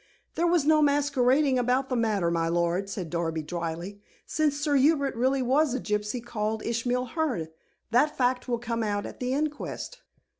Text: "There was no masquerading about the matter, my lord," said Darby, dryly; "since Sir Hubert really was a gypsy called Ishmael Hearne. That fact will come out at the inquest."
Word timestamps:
"There 0.33 0.47
was 0.47 0.65
no 0.65 0.81
masquerading 0.81 1.59
about 1.59 1.89
the 1.89 1.95
matter, 1.95 2.31
my 2.31 2.47
lord," 2.47 2.89
said 2.89 3.11
Darby, 3.11 3.43
dryly; 3.43 4.01
"since 4.25 4.59
Sir 4.59 4.75
Hubert 4.75 5.13
really 5.15 5.43
was 5.43 5.75
a 5.75 5.79
gypsy 5.79 6.25
called 6.25 6.65
Ishmael 6.65 7.09
Hearne. 7.09 7.49
That 7.91 8.17
fact 8.17 8.47
will 8.47 8.57
come 8.57 8.81
out 8.81 9.05
at 9.05 9.19
the 9.19 9.31
inquest." 9.35 10.01